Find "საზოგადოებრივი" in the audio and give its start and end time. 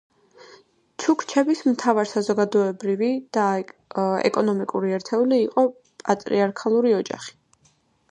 2.13-3.11